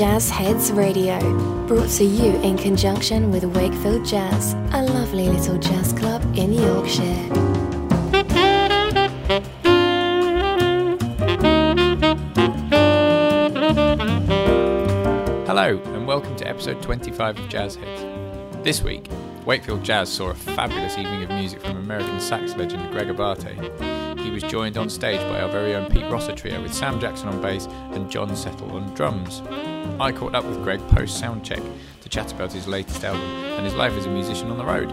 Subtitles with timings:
[0.00, 1.18] Jazz Heads Radio,
[1.66, 7.04] brought to you in conjunction with Wakefield Jazz, a lovely little jazz club in Yorkshire.
[15.44, 18.64] Hello, and welcome to episode 25 of Jazz Heads.
[18.64, 19.06] This week,
[19.44, 24.18] Wakefield Jazz saw a fabulous evening of music from American sax legend Greg Abate.
[24.20, 27.28] He was joined on stage by our very own Pete Rosser trio with Sam Jackson
[27.28, 29.42] on bass and John Settle on drums.
[30.00, 31.62] I caught up with Greg post soundcheck
[32.00, 34.90] to chat about his latest album and his life as a musician on the road,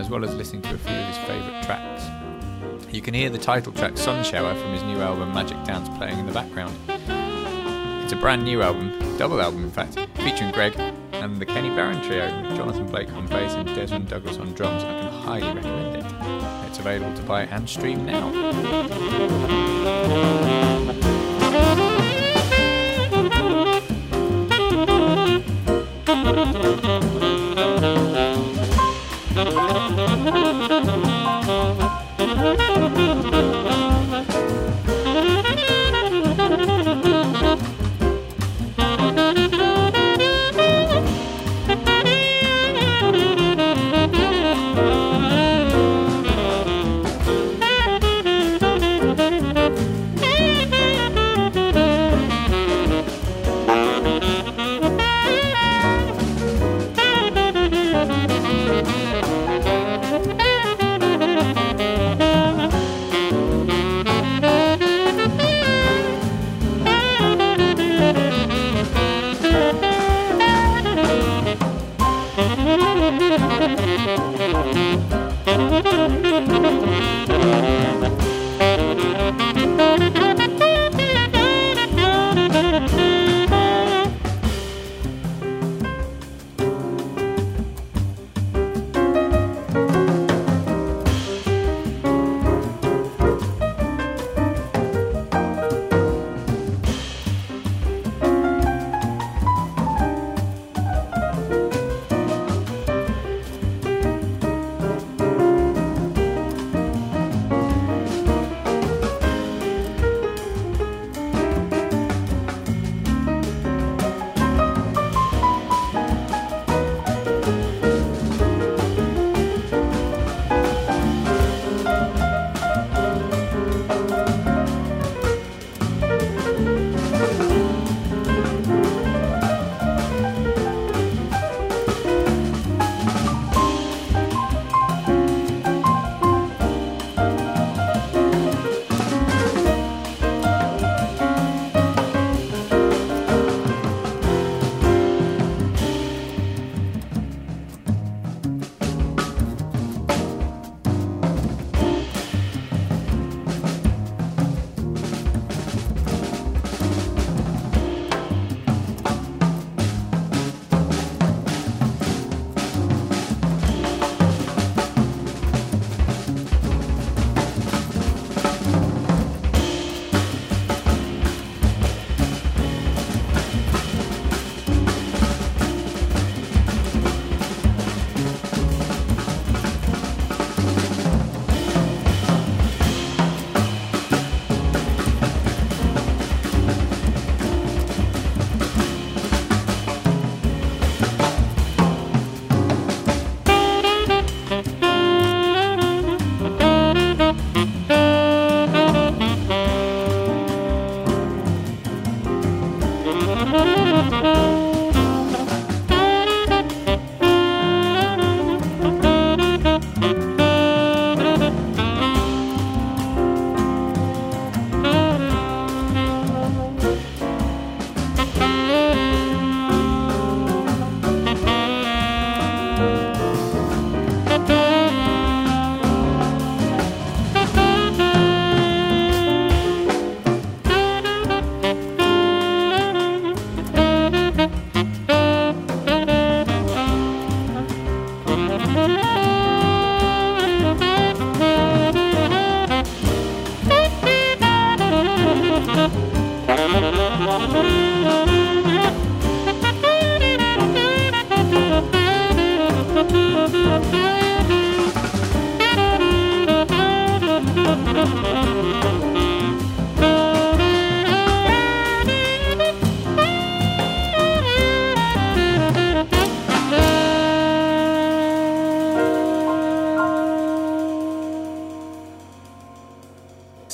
[0.00, 2.04] as well as listening to a few of his favourite tracks.
[2.92, 6.18] You can hear the title track Sun Shower from his new album Magic Dance playing
[6.18, 6.76] in the background.
[8.02, 10.74] It's a brand new album, double album in fact, featuring Greg
[11.12, 14.82] and the Kenny Barron Trio, Jonathan Blake on bass and Dezron Douglas on drums.
[14.82, 16.04] I can highly recommend it.
[16.68, 18.32] It's available to buy and stream now.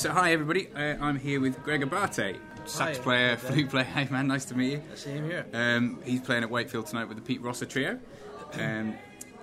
[0.09, 0.67] Everybody.
[0.75, 3.83] Uh, I'm here with Greg Abate, sax Hi, player, flute player.
[3.95, 4.81] Hey man, nice to meet you.
[4.93, 5.45] Same here.
[5.53, 7.99] Um, he's playing at Wakefield tonight with the Pete Rosser Trio.
[8.53, 8.95] Um,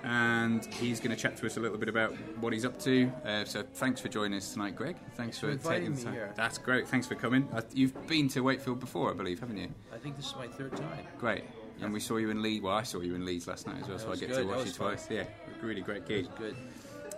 [0.03, 3.09] and he's going to chat to us a little bit about what he's up to.
[3.25, 4.97] Uh, so thanks for joining us tonight, Greg.
[5.15, 6.13] Thanks, for for, taking the time.
[6.13, 6.33] here.
[6.35, 6.87] That's great.
[6.89, 7.47] Thanks for coming.
[7.53, 9.69] Uh, you've been to Wakefield before, I believe, haven't you?
[9.93, 11.07] I think this is my third time.
[11.17, 11.43] Great.
[11.81, 12.63] And we saw you in Leeds.
[12.63, 14.37] Well, I saw you in Leeds last night as well, That so I get good.
[14.39, 14.87] to watch you fun.
[14.89, 15.07] twice.
[15.09, 15.23] Yeah,
[15.61, 16.27] really great gig.
[16.37, 16.55] Good.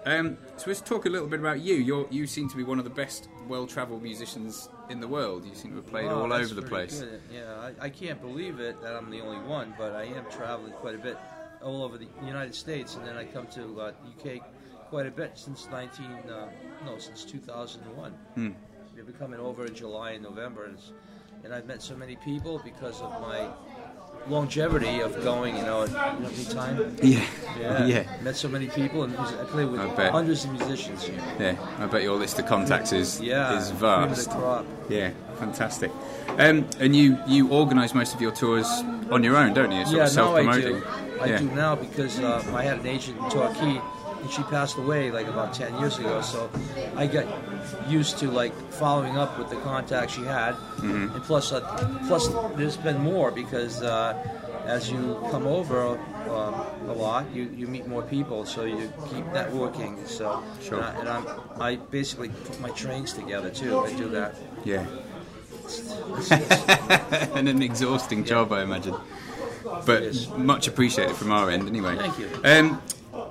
[0.05, 1.73] Um, so let's talk a little bit about you.
[1.75, 5.45] You're, you seem to be one of the best well-travelled musicians in the world.
[5.45, 7.01] You seem to have played Wow, all over the place.
[7.01, 7.21] good.
[7.33, 10.73] Yeah, I, I can't believe it that I'm the only one, but I am traveling
[10.73, 11.17] quite a bit
[11.61, 14.41] all over the United States, and then I come to uh, UK
[14.89, 16.49] quite a bit since 19 uh,
[16.85, 18.11] no since 2001.
[18.35, 18.49] Hmm.
[18.95, 20.77] We've been coming over in July and November, and,
[21.43, 23.49] and I've met so many people because of my
[24.27, 25.55] longevity of going.
[25.57, 26.97] You know, at every time.
[27.01, 27.25] Yeah,
[27.59, 31.21] Yeah, yeah, Met so many people, and I play with I hundreds of musicians here.
[31.39, 31.55] yeah.
[31.79, 34.29] I bet your list of contacts is Yeah, is vast.
[34.89, 35.91] Yeah, fantastic.
[36.37, 38.67] Um, and you you organise most of your tours
[39.11, 39.85] on your own, don't you?
[39.85, 40.83] Sort yeah, of now I do.
[41.21, 41.37] I yeah.
[41.39, 43.79] do now because uh, I had an agent in Torquay,
[44.21, 46.21] and she passed away like about ten years ago.
[46.21, 46.49] So
[46.97, 47.25] I got
[47.87, 51.15] used to like following up with the contacts she had, Mm-hmm.
[51.15, 51.61] and plus, uh,
[52.07, 54.13] plus there's been more because uh,
[54.65, 55.97] as you come over
[56.29, 56.53] um,
[56.89, 60.05] a lot, you, you meet more people, so you keep networking.
[60.07, 60.81] So Sure.
[60.81, 61.25] and, I, and I'm,
[61.61, 63.79] I basically put my trains together too.
[63.79, 64.35] I do that.
[64.63, 64.85] Yeah.
[67.35, 68.95] and an exhausting job, I imagine.
[69.85, 71.95] But much appreciated from our end, anyway.
[71.97, 72.29] Thank you.
[72.43, 72.81] Um,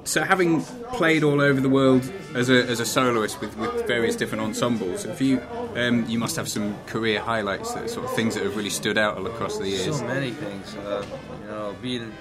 [0.04, 4.16] so, having played all over the world as a, as a soloist with, with various
[4.16, 5.40] different ensembles, have you
[5.76, 8.96] um, you must have some career highlights, that sort of things that have really stood
[8.98, 9.98] out all across the years.
[9.98, 10.76] So many things.
[10.76, 11.04] Uh,
[11.42, 12.12] you know, being in,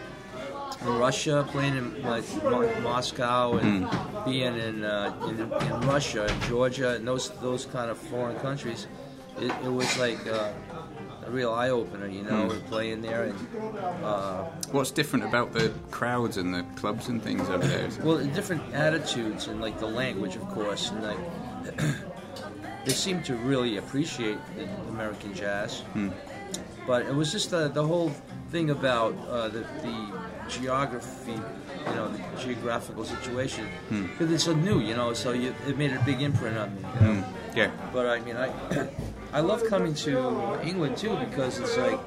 [0.86, 4.24] Russia, playing in like Mo- Moscow, and Hmm.
[4.26, 8.88] being in, uh, in in Russia and Georgia and those those kind of foreign countries,
[9.40, 10.52] it, it was like uh,
[11.26, 12.08] a real eye opener.
[12.08, 12.68] You know, Hmm.
[12.68, 13.38] playing there and.
[14.04, 17.88] Uh, What's different about the crowds and the clubs and things over there?
[18.04, 21.18] Well, different attitudes and like the language, of course, and like
[22.86, 25.84] they seem to really appreciate the American jazz.
[26.86, 28.10] But it was just the, the whole
[28.52, 30.20] thing about uh, the, the
[30.50, 35.14] geography, you know, the geographical situation, because it's so new, you know.
[35.14, 36.82] So you, it made a big imprint on me.
[36.96, 37.24] You know?
[37.56, 37.72] Yeah.
[37.94, 38.50] But I mean, I
[39.34, 42.00] I love coming to England too because it's like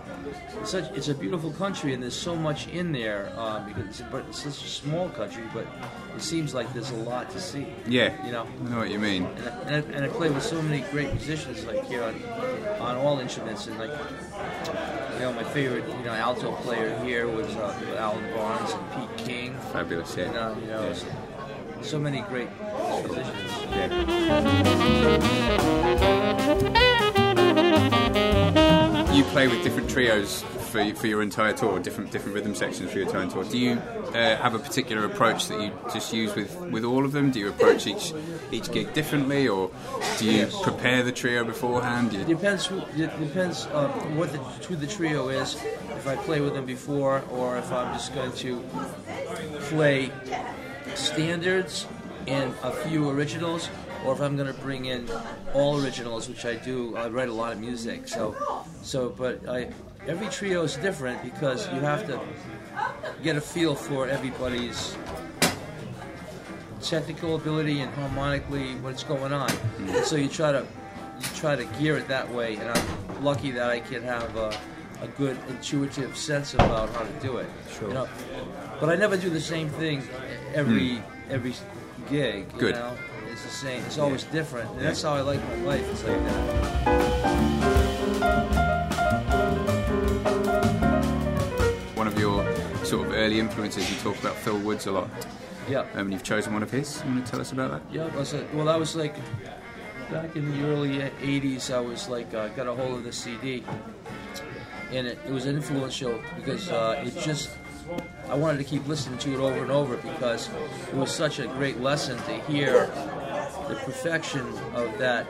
[0.61, 4.00] it's such it's a beautiful country and there's so much in there um, because it's,
[4.12, 5.67] but it's such a small country, but
[6.14, 7.67] it seems like there's a lot to see.
[7.88, 8.14] Yeah.
[8.25, 8.46] You know.
[8.67, 9.25] I know what you mean.
[9.25, 12.14] And I, and, I, and I play with so many great musicians like here on,
[12.81, 13.90] on all instruments and like
[15.14, 19.17] you know my favorite you know alto player here was uh, Alan Barnes and Pete
[19.26, 19.56] King.
[19.73, 20.25] Fabulous, yeah.
[20.26, 20.94] And, uh, you know, Yeah.
[20.94, 21.06] so,
[21.82, 22.49] so many great
[23.05, 23.52] musicians.
[23.70, 23.93] Yeah.
[29.36, 30.40] Play with different trios
[30.70, 33.44] for, for your entire tour, different different rhythm sections for your entire tour.
[33.44, 37.12] Do you uh, have a particular approach that you just use with, with all of
[37.12, 37.30] them?
[37.32, 38.14] Do you approach each
[38.50, 39.70] each gig differently, or
[40.18, 40.62] do you Yes.
[40.62, 42.14] prepare the trio beforehand?
[42.14, 42.70] It you, depends.
[42.96, 45.54] It depends uh, what the, who the trio is.
[45.90, 48.64] If I play with them before, or if I'm just going to
[49.68, 50.11] play
[50.94, 51.87] standards
[52.26, 53.68] and a few originals,
[54.06, 55.08] or if I'm going to bring in
[55.52, 56.96] all originals, which I do.
[56.96, 58.36] I write a lot of music, so
[58.82, 59.08] so.
[59.10, 59.68] But I
[60.06, 62.20] every trio is different because you have to
[63.22, 64.96] get a feel for everybody's
[66.82, 69.50] technical ability and harmonically what's going on.
[69.78, 70.60] And so you try to
[71.20, 74.56] you try to gear it that way, and I'm lucky that I can have a,
[75.02, 77.48] a good intuitive sense about how to do it.
[77.76, 77.88] Sure.
[77.88, 78.08] You know?
[78.78, 80.02] But I never do the same thing
[80.54, 81.02] every mm.
[81.30, 81.54] every
[82.08, 82.46] gig.
[82.54, 82.75] You Good.
[82.76, 82.96] know?
[83.56, 83.84] It's the same.
[83.84, 84.70] It's always different.
[84.72, 85.90] And that's how I like my life.
[85.90, 86.96] It's like that.
[91.94, 92.44] one of your
[92.84, 95.08] sort of early influences, you talk about Phil Woods a lot.
[95.70, 95.80] Yeah.
[95.94, 97.02] Um, and you've chosen one of his.
[97.02, 97.80] You want to tell us about that?
[97.90, 98.46] Yeah, was it?
[98.52, 99.14] Well, that was like
[100.10, 101.72] back in the early '80s.
[101.72, 103.64] I was like uh, got a hold of the CD,
[104.92, 107.48] and it, it was influential because uh, it just
[108.28, 110.50] I wanted to keep listening to it over and over because
[110.88, 112.90] it was such a great lesson to hear
[113.68, 115.26] the perfection of that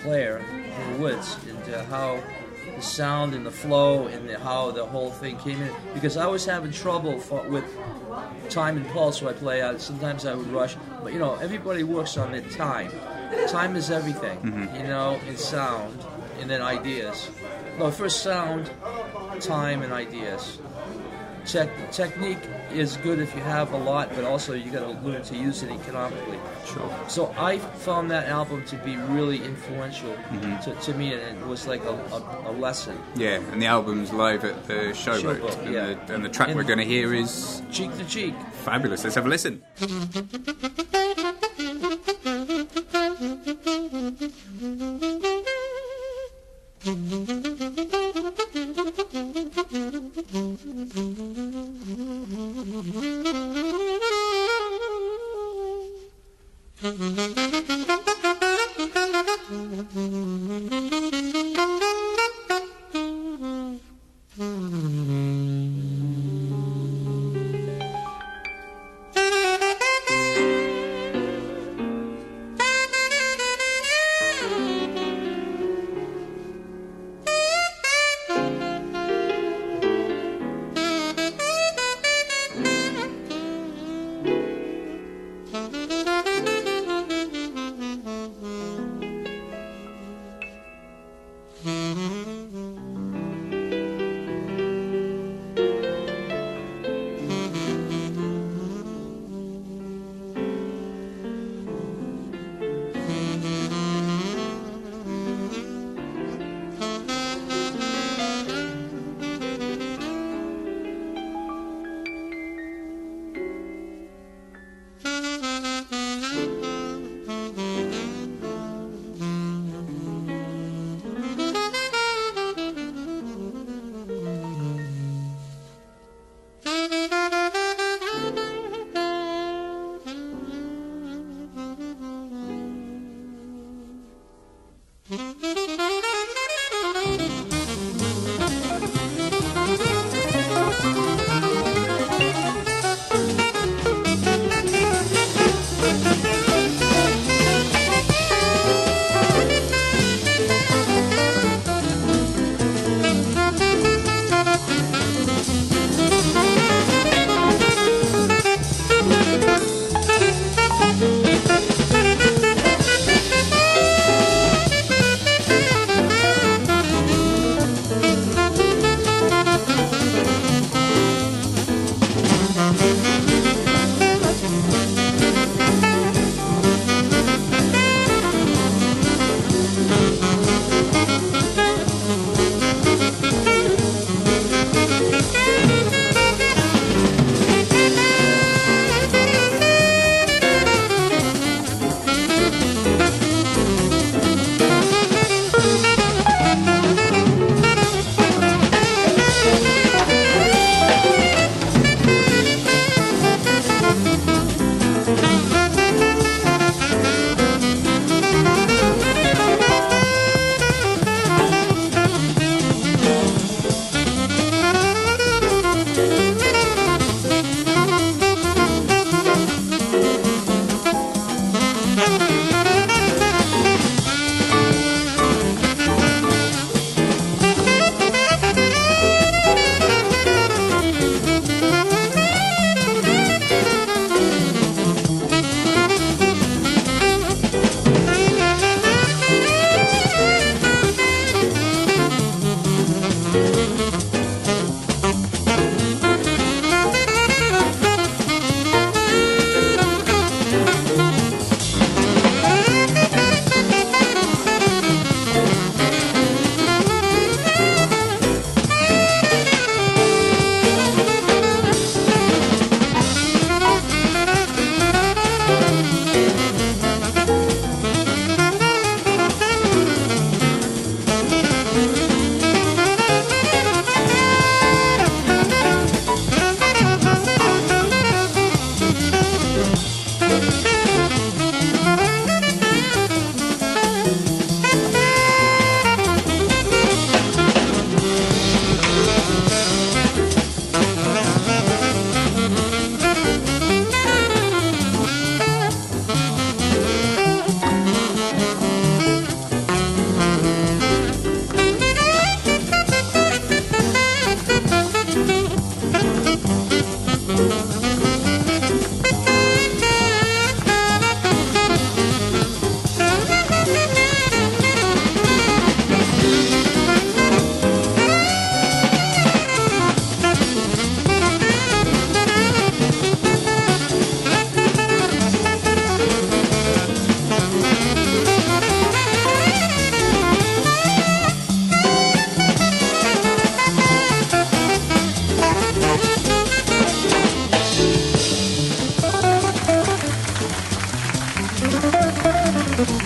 [0.00, 2.22] player in the woods and uh, how
[2.76, 6.26] the sound and the flow and the, how the whole thing came in because I
[6.26, 7.64] was having trouble for, with
[8.48, 9.80] time and pulse when I play out.
[9.80, 12.92] Sometimes I would rush, but you know everybody works on their time.
[13.48, 16.04] Time is everything, you know, and sound
[16.40, 17.30] and then ideas.
[17.78, 18.70] No, first sound,
[19.40, 20.58] time, and ideas.
[21.48, 22.38] Tech, technique
[22.72, 25.62] is good if you have a lot, but also you got to learn to use
[25.62, 26.38] it economically.
[26.66, 26.90] Sure.
[27.08, 30.70] So I found that album to be really influential Mm-hmm.
[30.70, 32.96] to, to me, and it was like a, a, a lesson.
[33.16, 35.94] Yeah, and the album's live at the Showboat, Showboat, and, yeah.
[36.06, 38.34] the, and the track And- we're going to hear is Cheek to cheek.
[38.64, 39.02] fabulous.
[39.04, 39.62] Let's have a listen.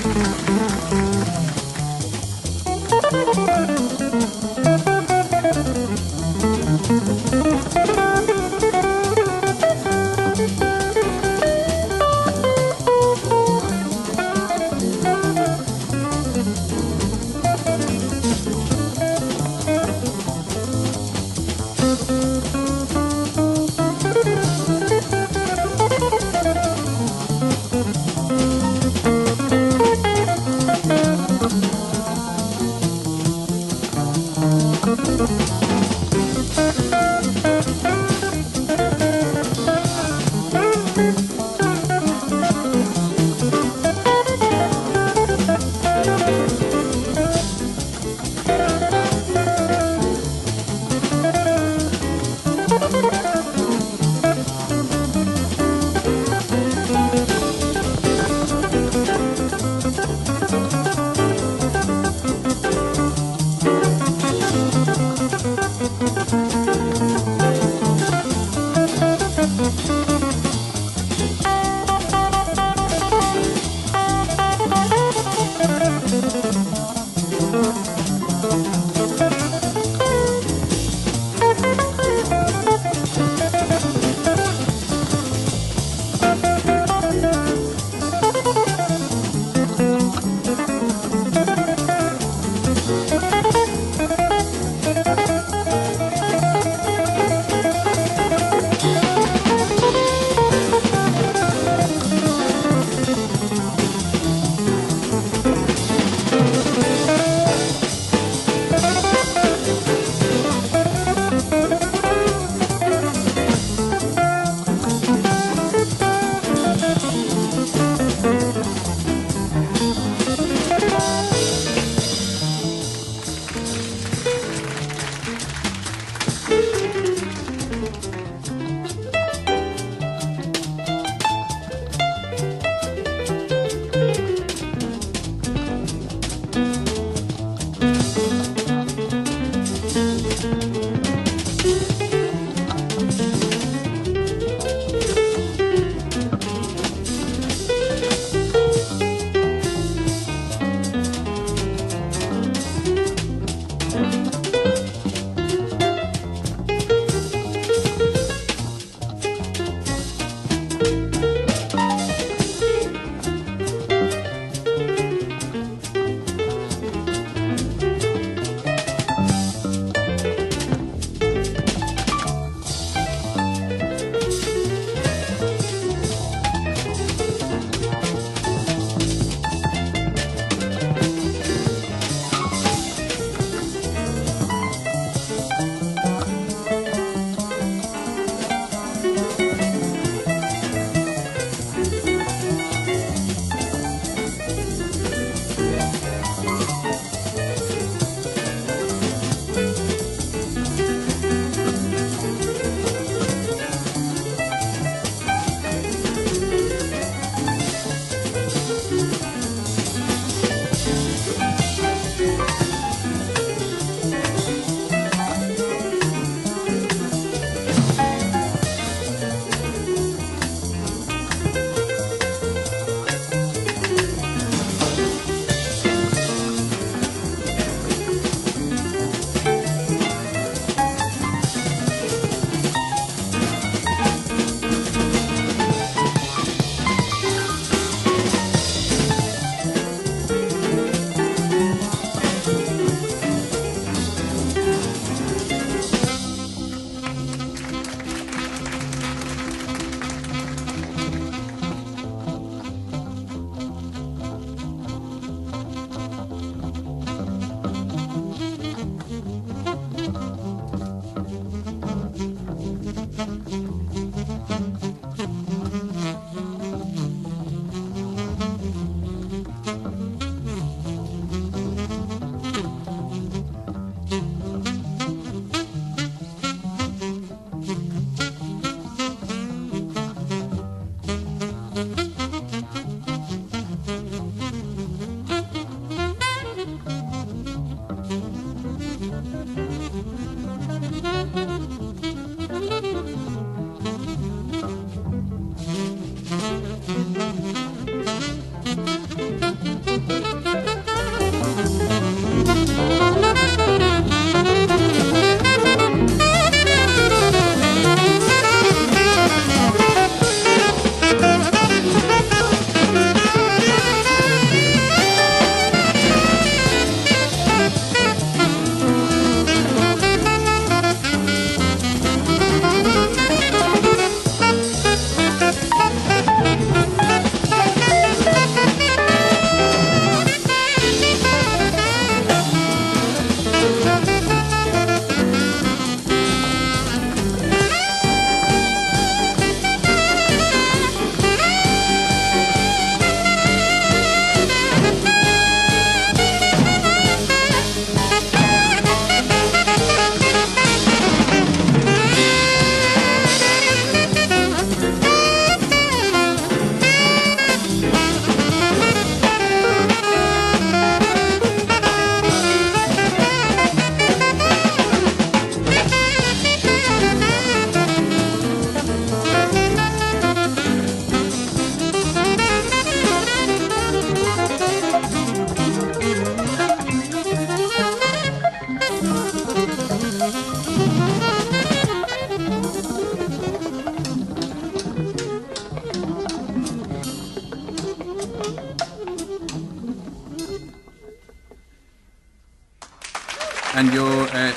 [0.03, 0.27] Thank
[7.47, 7.52] you.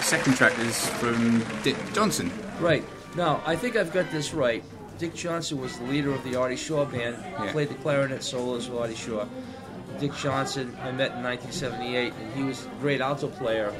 [0.05, 2.31] Second track is from Dick Johnson.
[2.59, 2.83] Right.
[3.15, 4.63] Now, I think I've got this right.
[4.99, 7.51] Dick Johnson was the leader of the Artie Shaw band, Yeah.
[7.51, 9.25] played the clarinet solos with Artie Shaw.
[9.99, 13.73] Dick Johnson, I met in 1978, and he was a great alto player,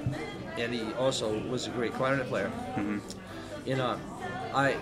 [0.58, 2.52] and he also was a great clarinet player.
[2.76, 2.98] Mm-hmm.
[3.68, 4.00] You know,
[4.52, 4.78] I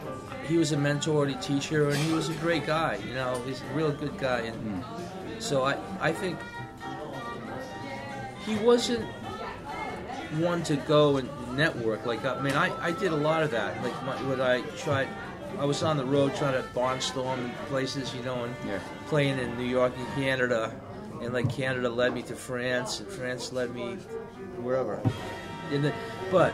[0.47, 2.99] he was a mentor and a teacher, and he was a great guy.
[3.05, 5.41] You know, he's a real good guy, and mm.
[5.41, 6.39] so I I think
[8.45, 9.05] he wasn't
[10.39, 12.05] one to go and network.
[12.05, 13.81] Like I mean, I, I did a lot of that.
[13.83, 15.07] Like my, when I tried,
[15.59, 18.79] I was on the road trying to barnstorm places, you know, and Yeah.
[19.07, 20.73] playing in New York and Canada,
[21.21, 23.95] and like Canada led me to France, and France led me
[24.61, 24.99] wherever.
[25.71, 25.93] In the,
[26.31, 26.53] but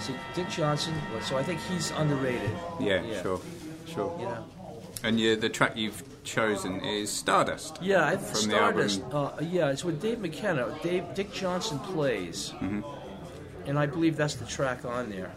[0.00, 2.50] so Dick Johnson, so I think he's underrated.
[2.80, 3.22] Yeah, Yeah.
[3.22, 3.40] sure,
[3.86, 4.16] sure.
[4.20, 4.44] You know.
[5.02, 7.78] And you, the track you've chosen is Stardust.
[7.82, 8.88] Yeah, I From the album.
[9.12, 10.74] Uh, yeah, it's with Dave McKenna.
[10.82, 12.80] Dave Dick Johnson plays, Mm-hmm.
[13.66, 15.30] And I believe that's the track on there.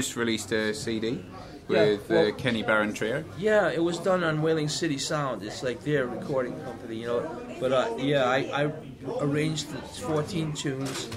[0.00, 1.22] Just released a CD
[1.68, 3.22] Yeah, with well- the Kenny Barron Trio.
[3.38, 5.42] Yeah, it was done on Whaling City Sound.
[5.42, 7.20] It's like their recording company, you know.
[7.60, 8.72] But uh, yeah, I, I
[9.20, 11.08] arranged 14 tunes,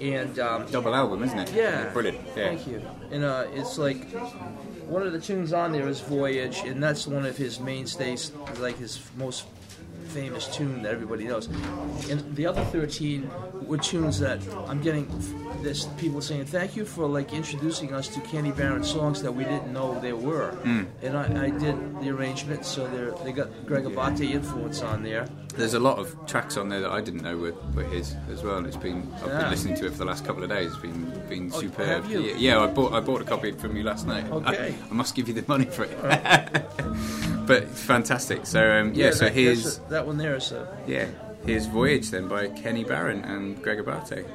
[0.00, 1.52] and um, Double album, isn't it?
[1.54, 2.20] yeah, Brilliant.
[2.28, 2.34] Yeah.
[2.34, 2.82] Thank you.
[3.10, 4.04] And uh, it's like
[4.86, 8.76] one of the tunes on there is Voyage, and that's one of his mainstays, like
[8.78, 9.46] his most
[10.06, 11.46] famous tune that everybody knows.
[12.10, 13.28] And the other 13
[13.66, 15.08] were tunes that I'm getting
[15.62, 19.44] this people saying thank you for like introducing us to Kenny Barron songs that we
[19.44, 20.50] didn't know there were.
[21.02, 25.26] And I, I did the arrangement, so they're, they got Greg Abate influence on there.
[25.54, 28.42] There's a lot of tracks on there that I didn't know were, were his as
[28.42, 29.38] well, and it's been I've Yeah.
[29.40, 30.70] been listening to it for the last couple of days.
[30.72, 31.86] It's been been Oh, superb.
[31.88, 32.20] have you?
[32.20, 34.26] Yeah, yeah, I bought I bought a copy from you last night.
[34.30, 34.74] Okay.
[34.78, 35.96] I, I must give you the money for it.
[37.46, 38.44] but fantastic.
[38.44, 41.08] So um, yeah, so that, here's that's a- that one there a, yeah
[41.46, 44.26] here's Voyage then by Kenny Barron and Greg Abate.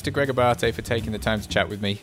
[0.00, 2.00] Thanks to Greg Abate for taking the time to chat with me.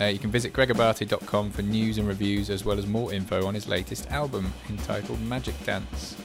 [0.00, 3.54] Uh, you can visit gregabate.com for news and reviews as well as more info on
[3.54, 6.16] his latest album entitled Magic Dance.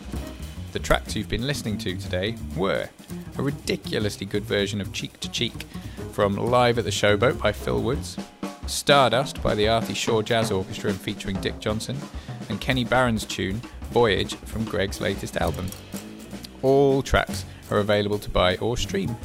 [0.72, 2.90] The tracks you've been listening to today were
[3.38, 5.54] a ridiculously good version of Cheek to Cheek
[6.12, 8.18] from Live at the Showboat by Phil Woods,
[8.66, 12.00] Stardust by the Artie Shaw Jazz Orchestra and featuring Dick Johnson,
[12.50, 15.68] and Kenny Barron's tune Voyage from Greg's latest album.
[16.64, 19.16] All tracks are available to buy or stream.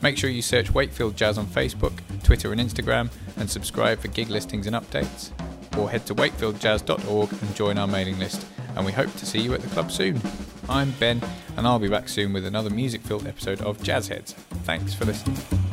[0.00, 4.28] Make sure you search Wakefield Jazz on Facebook, Twitter, and Instagram, and subscribe for gig
[4.28, 5.30] listings and updates.
[5.76, 9.54] Or head to wakefieldjazz.org and join our mailing list, and we hope to see you
[9.54, 10.20] at the club soon.
[10.68, 11.20] I'm Ben,
[11.56, 14.34] and I'll be back soon with another music filled episode of Jazz Heads.
[14.64, 15.67] Thanks for listening.